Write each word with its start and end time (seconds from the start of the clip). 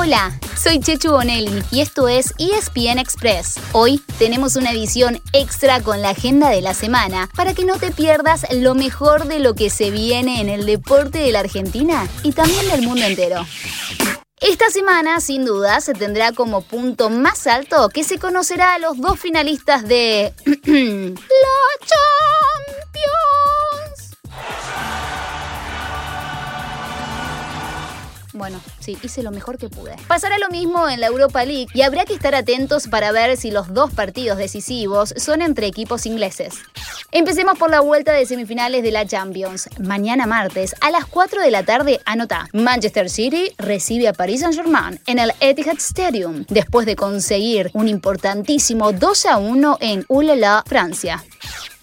Hola, 0.00 0.38
soy 0.56 0.78
Chechu 0.78 1.10
Bonelli 1.10 1.60
y 1.72 1.80
esto 1.80 2.06
es 2.06 2.32
ESPN 2.38 3.00
Express. 3.00 3.56
Hoy 3.72 4.00
tenemos 4.16 4.54
una 4.54 4.70
edición 4.70 5.20
extra 5.32 5.80
con 5.80 6.02
la 6.02 6.10
agenda 6.10 6.50
de 6.50 6.62
la 6.62 6.72
semana 6.72 7.28
para 7.34 7.52
que 7.52 7.64
no 7.64 7.80
te 7.80 7.90
pierdas 7.90 8.46
lo 8.52 8.76
mejor 8.76 9.26
de 9.26 9.40
lo 9.40 9.54
que 9.54 9.70
se 9.70 9.90
viene 9.90 10.40
en 10.40 10.50
el 10.50 10.66
deporte 10.66 11.18
de 11.18 11.32
la 11.32 11.40
Argentina 11.40 12.08
y 12.22 12.30
también 12.30 12.68
del 12.68 12.82
mundo 12.82 13.04
entero. 13.04 13.44
Esta 14.40 14.70
semana, 14.70 15.20
sin 15.20 15.44
duda, 15.44 15.80
se 15.80 15.94
tendrá 15.94 16.30
como 16.30 16.62
punto 16.62 17.10
más 17.10 17.48
alto 17.48 17.88
que 17.88 18.04
se 18.04 18.20
conocerá 18.20 18.74
a 18.74 18.78
los 18.78 19.00
dos 19.00 19.18
finalistas 19.18 19.82
de 19.82 20.32
Bueno, 28.48 28.62
sí, 28.80 28.96
hice 29.02 29.22
lo 29.22 29.30
mejor 29.30 29.58
que 29.58 29.68
pude. 29.68 29.94
Pasará 30.06 30.38
lo 30.38 30.48
mismo 30.48 30.88
en 30.88 31.00
la 31.00 31.08
Europa 31.08 31.44
League 31.44 31.66
y 31.74 31.82
habrá 31.82 32.06
que 32.06 32.14
estar 32.14 32.34
atentos 32.34 32.88
para 32.88 33.12
ver 33.12 33.36
si 33.36 33.50
los 33.50 33.74
dos 33.74 33.92
partidos 33.92 34.38
decisivos 34.38 35.12
son 35.18 35.42
entre 35.42 35.66
equipos 35.66 36.06
ingleses. 36.06 36.54
Empecemos 37.12 37.58
por 37.58 37.68
la 37.68 37.80
vuelta 37.80 38.14
de 38.14 38.24
semifinales 38.24 38.82
de 38.82 38.90
la 38.90 39.04
Champions. 39.04 39.68
Mañana 39.78 40.26
martes 40.26 40.74
a 40.80 40.90
las 40.90 41.04
4 41.04 41.42
de 41.42 41.50
la 41.50 41.62
tarde, 41.62 42.00
anota. 42.06 42.48
Manchester 42.54 43.10
City 43.10 43.52
recibe 43.58 44.08
a 44.08 44.14
Paris 44.14 44.40
Saint-Germain 44.40 44.98
en 45.04 45.18
el 45.18 45.34
Etihad 45.40 45.76
Stadium 45.76 46.46
después 46.48 46.86
de 46.86 46.96
conseguir 46.96 47.70
un 47.74 47.86
importantísimo 47.86 48.92
2 48.92 49.26
a 49.26 49.36
1 49.36 49.76
en 49.82 50.06
Ulala, 50.08 50.64
Francia. 50.66 51.22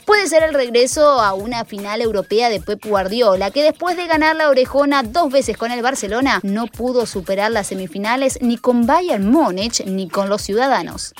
Puede 0.06 0.28
ser 0.28 0.44
el 0.44 0.54
regreso 0.54 1.20
a 1.20 1.34
una 1.34 1.66
final 1.66 2.00
europea 2.00 2.50
de 2.50 2.60
Pep 2.60 2.86
Guardiola, 2.86 3.50
que 3.50 3.64
después 3.64 3.98
de 3.98 4.06
ganar 4.06 4.36
la 4.36 4.50
orejona 4.50 5.02
dos 5.02 5.32
veces 5.32 5.58
con 5.58 5.72
el 5.72 5.82
Barcelona, 5.82 6.40
no 6.44 6.68
pudo 6.68 7.08
superar 7.08 7.52
las 7.52 7.68
semifinales 7.68 8.38
ni 8.42 8.58
con 8.58 8.86
Bayern 8.86 9.28
Múnich 9.28 9.84
ni 9.86 10.08
con 10.08 10.30
los 10.30 10.44
ciudadanos. 10.44 11.14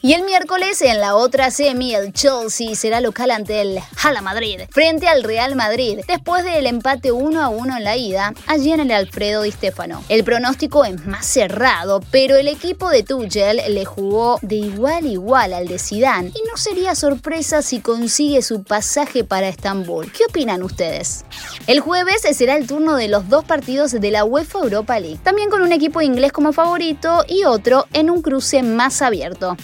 Y 0.00 0.14
el 0.14 0.24
miércoles 0.24 0.82
en 0.82 1.00
la 1.00 1.14
otra 1.14 1.52
semi, 1.52 1.94
el 1.94 2.12
Chelsea 2.12 2.74
será 2.74 3.00
local 3.00 3.30
ante 3.30 3.60
el 3.60 3.78
Hala 4.02 4.22
Madrid, 4.22 4.62
frente 4.70 5.06
al 5.06 5.22
Real 5.22 5.54
Madrid, 5.54 6.00
después 6.08 6.42
del 6.42 6.66
empate 6.66 7.12
1 7.12 7.40
a 7.40 7.48
1 7.48 7.76
en 7.76 7.84
la 7.84 7.96
ida, 7.96 8.34
allí 8.46 8.72
en 8.72 8.80
el 8.80 8.90
Alfredo 8.90 9.42
Di 9.42 9.52
Stefano. 9.52 10.02
El 10.08 10.24
pronóstico 10.24 10.84
es 10.84 11.06
más 11.06 11.26
cerrado, 11.26 12.00
pero 12.10 12.34
el 12.34 12.48
equipo 12.48 12.90
de 12.90 13.04
Tuchel 13.04 13.60
le 13.68 13.84
jugó 13.84 14.38
de 14.42 14.56
igual 14.56 15.04
a 15.04 15.08
igual 15.08 15.52
al 15.52 15.68
de 15.68 15.78
Zidane 15.78 16.30
y 16.30 16.48
no 16.50 16.56
sería 16.56 16.96
sorpresa 16.96 17.62
si 17.62 17.78
consigue 17.80 18.31
su 18.40 18.62
pasaje 18.62 19.24
para 19.24 19.48
Estambul. 19.48 20.10
¿Qué 20.10 20.24
opinan 20.26 20.62
ustedes? 20.62 21.26
El 21.66 21.80
jueves 21.80 22.22
será 22.32 22.56
el 22.56 22.66
turno 22.66 22.96
de 22.96 23.08
los 23.08 23.28
dos 23.28 23.44
partidos 23.44 23.92
de 23.92 24.10
la 24.10 24.24
UEFA 24.24 24.60
Europa 24.60 24.98
League, 24.98 25.18
también 25.22 25.50
con 25.50 25.60
un 25.60 25.72
equipo 25.72 26.00
inglés 26.00 26.32
como 26.32 26.54
favorito 26.54 27.24
y 27.28 27.44
otro 27.44 27.86
en 27.92 28.08
un 28.08 28.22
cruce 28.22 28.62
más 28.62 29.02
abierto. 29.02 29.56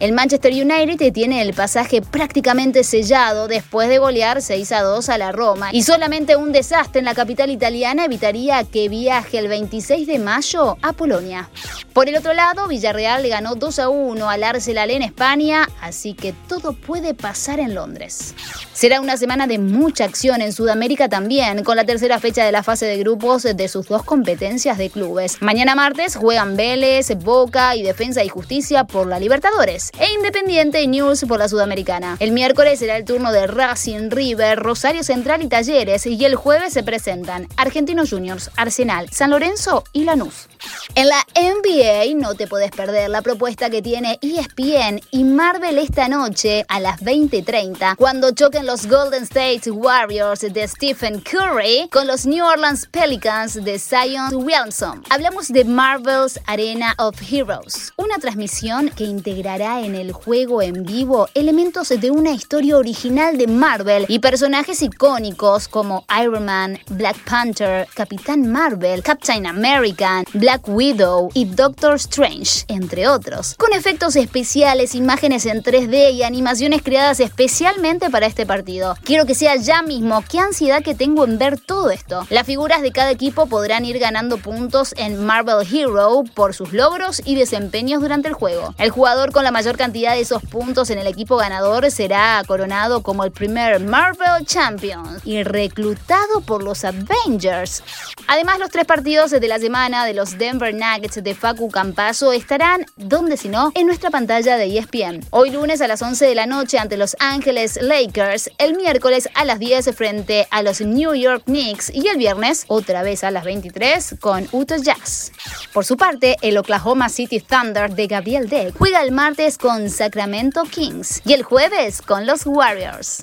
El 0.00 0.12
Manchester 0.12 0.52
United 0.52 1.12
tiene 1.12 1.42
el 1.42 1.52
pasaje 1.52 2.00
prácticamente 2.00 2.84
sellado 2.84 3.48
después 3.48 3.88
de 3.88 3.98
golear 3.98 4.40
6 4.40 4.72
a 4.72 4.82
2 4.82 5.08
a 5.08 5.18
la 5.18 5.32
Roma 5.32 5.70
y 5.72 5.82
solamente 5.82 6.36
un 6.36 6.52
desastre 6.52 7.00
en 7.00 7.04
la 7.04 7.14
capital 7.14 7.50
italiana 7.50 8.04
evitaría 8.06 8.64
que 8.64 8.88
viaje 8.88 9.38
el 9.38 9.48
26 9.48 10.06
de 10.06 10.18
mayo 10.18 10.76
a 10.80 10.92
Polonia. 10.92 11.50
Por 11.94 12.08
el 12.08 12.16
otro 12.16 12.32
lado, 12.32 12.66
Villarreal 12.66 13.22
le 13.22 13.28
ganó 13.28 13.54
2 13.54 13.78
a 13.78 13.88
1 13.88 14.28
al 14.28 14.42
Arsenal 14.42 14.90
en 14.90 15.02
España, 15.02 15.68
así 15.80 16.12
que 16.12 16.34
todo 16.48 16.72
puede 16.72 17.14
pasar 17.14 17.60
en 17.60 17.72
Londres. 17.72 18.34
Será 18.72 19.00
una 19.00 19.16
semana 19.16 19.46
de 19.46 19.60
mucha 19.60 20.02
acción 20.04 20.42
en 20.42 20.52
Sudamérica 20.52 21.08
también, 21.08 21.62
con 21.62 21.76
la 21.76 21.84
tercera 21.84 22.18
fecha 22.18 22.44
de 22.44 22.50
la 22.50 22.64
fase 22.64 22.86
de 22.86 22.98
grupos 22.98 23.44
de 23.44 23.68
sus 23.68 23.86
dos 23.86 24.02
competencias 24.02 24.76
de 24.76 24.90
clubes. 24.90 25.40
Mañana 25.40 25.76
martes 25.76 26.16
juegan 26.16 26.56
Vélez, 26.56 27.16
Boca 27.16 27.76
y 27.76 27.84
Defensa 27.84 28.24
y 28.24 28.28
Justicia 28.28 28.82
por 28.82 29.06
la 29.06 29.20
Libertadores 29.20 29.92
e 29.96 30.10
Independiente 30.14 30.82
y 30.82 30.88
News 30.88 31.24
por 31.28 31.38
la 31.38 31.48
Sudamericana. 31.48 32.16
El 32.18 32.32
miércoles 32.32 32.80
será 32.80 32.96
el 32.96 33.04
turno 33.04 33.30
de 33.30 33.46
Racing, 33.46 34.10
River, 34.10 34.58
Rosario 34.58 35.04
Central 35.04 35.42
y 35.42 35.46
Talleres 35.46 36.06
y 36.06 36.24
el 36.24 36.34
jueves 36.34 36.72
se 36.72 36.82
presentan 36.82 37.46
Argentinos 37.56 38.10
Juniors, 38.10 38.50
Arsenal, 38.56 39.10
San 39.10 39.30
Lorenzo 39.30 39.84
y 39.92 40.02
Lanús. 40.02 40.48
En 40.96 41.08
la 41.08 41.24
NBA 41.36 41.83
no 42.16 42.34
te 42.34 42.46
puedes 42.46 42.70
perder 42.70 43.10
la 43.10 43.20
propuesta 43.20 43.68
que 43.68 43.82
tiene 43.82 44.18
ESPN 44.22 45.02
y 45.10 45.22
Marvel 45.22 45.76
esta 45.76 46.08
noche 46.08 46.64
a 46.68 46.80
las 46.80 47.02
20:30 47.02 47.96
cuando 47.96 48.30
choquen 48.30 48.64
los 48.64 48.86
Golden 48.86 49.24
State 49.24 49.70
Warriors 49.70 50.40
de 50.40 50.66
Stephen 50.66 51.20
Curry 51.20 51.90
con 51.90 52.06
los 52.06 52.24
New 52.24 52.42
Orleans 52.42 52.86
Pelicans 52.86 53.62
de 53.62 53.78
Zion 53.78 54.34
Williamson. 54.34 55.02
Hablamos 55.10 55.48
de 55.48 55.64
Marvel's 55.66 56.40
Arena 56.46 56.94
of 56.96 57.20
Heroes, 57.20 57.92
una 57.96 58.16
transmisión 58.16 58.88
que 58.88 59.04
integrará 59.04 59.82
en 59.82 59.94
el 59.94 60.12
juego 60.12 60.62
en 60.62 60.84
vivo 60.84 61.28
elementos 61.34 61.90
de 61.90 62.10
una 62.10 62.30
historia 62.30 62.78
original 62.78 63.36
de 63.36 63.46
Marvel 63.46 64.06
y 64.08 64.20
personajes 64.20 64.80
icónicos 64.80 65.68
como 65.68 66.06
Iron 66.22 66.46
Man, 66.46 66.78
Black 66.88 67.18
Panther, 67.28 67.86
Capitán 67.94 68.50
Marvel, 68.50 69.02
Captain 69.02 69.46
American, 69.46 70.24
Black 70.32 70.66
Widow 70.66 71.28
y 71.34 71.44
Doctor 71.74 71.96
Strange, 71.96 72.64
entre 72.68 73.08
otros, 73.08 73.56
con 73.56 73.72
efectos 73.72 74.14
especiales, 74.14 74.94
imágenes 74.94 75.44
en 75.44 75.60
3D 75.60 76.12
y 76.12 76.22
animaciones 76.22 76.82
creadas 76.82 77.18
especialmente 77.18 78.10
para 78.10 78.26
este 78.26 78.46
partido. 78.46 78.96
Quiero 79.02 79.26
que 79.26 79.34
sea 79.34 79.56
ya 79.56 79.82
mismo, 79.82 80.22
qué 80.30 80.38
ansiedad 80.38 80.84
que 80.84 80.94
tengo 80.94 81.24
en 81.24 81.36
ver 81.36 81.58
todo 81.58 81.90
esto. 81.90 82.28
Las 82.30 82.46
figuras 82.46 82.80
de 82.80 82.92
cada 82.92 83.10
equipo 83.10 83.46
podrán 83.46 83.84
ir 83.84 83.98
ganando 83.98 84.38
puntos 84.38 84.94
en 84.96 85.26
Marvel 85.26 85.66
Hero 85.68 86.22
por 86.32 86.54
sus 86.54 86.72
logros 86.72 87.20
y 87.24 87.34
desempeños 87.34 88.00
durante 88.00 88.28
el 88.28 88.34
juego. 88.34 88.72
El 88.78 88.90
jugador 88.90 89.32
con 89.32 89.42
la 89.42 89.50
mayor 89.50 89.76
cantidad 89.76 90.14
de 90.14 90.20
esos 90.20 90.44
puntos 90.44 90.90
en 90.90 91.00
el 91.00 91.08
equipo 91.08 91.36
ganador 91.36 91.90
será 91.90 92.40
coronado 92.46 93.02
como 93.02 93.24
el 93.24 93.32
primer 93.32 93.80
Marvel 93.80 94.46
Champion 94.46 95.18
y 95.24 95.42
reclutado 95.42 96.40
por 96.46 96.62
los 96.62 96.84
Avengers. 96.84 97.82
Además, 98.28 98.60
los 98.60 98.70
tres 98.70 98.84
partidos 98.84 99.32
de 99.32 99.48
la 99.48 99.58
semana 99.58 100.06
de 100.06 100.14
los 100.14 100.38
Denver 100.38 100.72
Nuggets 100.72 101.22
de 101.22 101.34
Facu 101.34 101.63
Campaso 101.68 102.32
estarán, 102.32 102.86
donde 102.96 103.36
si 103.36 103.48
no, 103.48 103.72
en 103.74 103.86
nuestra 103.86 104.10
pantalla 104.10 104.56
de 104.56 104.78
ESPN. 104.78 105.24
Hoy 105.30 105.50
lunes 105.50 105.80
a 105.80 105.88
las 105.88 106.02
11 106.02 106.26
de 106.26 106.34
la 106.34 106.46
noche 106.46 106.78
ante 106.78 106.96
Los 106.96 107.16
Ángeles 107.20 107.78
Lakers, 107.80 108.50
el 108.58 108.76
miércoles 108.76 109.28
a 109.34 109.44
las 109.44 109.58
10 109.58 109.94
frente 109.94 110.46
a 110.50 110.62
los 110.62 110.80
New 110.80 111.14
York 111.14 111.44
Knicks 111.44 111.90
y 111.94 112.08
el 112.08 112.16
viernes 112.16 112.64
otra 112.68 113.02
vez 113.02 113.24
a 113.24 113.30
las 113.30 113.44
23 113.44 114.16
con 114.20 114.48
Utah 114.52 114.78
Jazz. 114.78 115.32
Por 115.72 115.84
su 115.84 115.96
parte, 115.96 116.36
el 116.42 116.58
Oklahoma 116.58 117.08
City 117.08 117.40
Thunder 117.40 117.94
de 117.94 118.06
Gabriel 118.06 118.48
Deck 118.48 118.76
juega 118.76 119.02
el 119.02 119.12
martes 119.12 119.58
con 119.58 119.90
Sacramento 119.90 120.62
Kings 120.64 121.22
y 121.24 121.32
el 121.32 121.42
jueves 121.42 122.02
con 122.02 122.26
los 122.26 122.46
Warriors. 122.46 123.22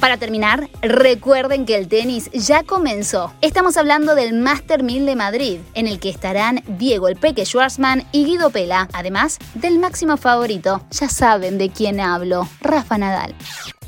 Para 0.00 0.16
terminar, 0.16 0.68
recuerden 0.80 1.66
que 1.66 1.76
el 1.76 1.88
tenis 1.88 2.30
ya 2.32 2.62
comenzó. 2.62 3.32
Estamos 3.40 3.76
hablando 3.76 4.14
del 4.14 4.32
Master 4.32 4.84
1000 4.84 5.06
de 5.06 5.16
Madrid, 5.16 5.58
en 5.74 5.88
el 5.88 5.98
que 5.98 6.08
estarán 6.08 6.62
Diego 6.78 7.08
el 7.08 7.16
Peque 7.16 7.44
Schwarzman 7.44 8.04
y 8.12 8.24
Guido 8.24 8.50
Pela, 8.50 8.88
además 8.92 9.38
del 9.54 9.80
máximo 9.80 10.16
favorito. 10.16 10.82
Ya 10.92 11.08
saben 11.08 11.58
de 11.58 11.70
quién 11.70 11.98
hablo, 11.98 12.48
Rafa 12.60 12.96
Nadal. 12.96 13.34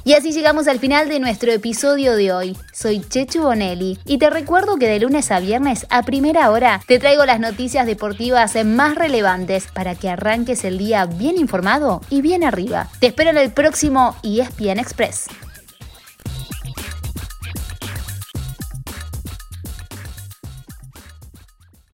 Y 0.03 0.15
así 0.15 0.32
llegamos 0.32 0.66
al 0.66 0.81
final 0.81 1.09
de 1.09 1.21
nuestro 1.21 1.53
episodio 1.53 2.16
de 2.16 2.32
hoy. 2.32 2.56
Soy 2.72 3.00
Chechu 3.00 3.42
Bonelli 3.42 3.98
y 4.04 4.19
te 4.19 4.31
recuerdo 4.31 4.78
que 4.78 4.88
de 4.88 4.98
lunes 4.98 5.31
a 5.31 5.38
viernes 5.38 5.87
a 5.91 6.03
primera 6.03 6.50
hora 6.50 6.81
te 6.88 6.98
traigo 6.98 7.25
las 7.25 7.38
noticias 7.38 7.87
deportivas 7.87 8.56
más 8.65 8.97
relevantes 8.97 9.69
para 9.72 9.94
que 9.94 10.09
arranques 10.09 10.65
el 10.65 10.78
día 10.78 11.06
bien 11.06 11.38
informado 11.38 12.00
y 12.10 12.22
bien 12.22 12.42
arriba. 12.42 12.88
Te 12.98 13.09
espero 13.09 13.31
en 13.31 13.38
el 13.38 13.53
próximo 13.53 14.16
ESPN 14.25 14.81
Express. 14.81 15.28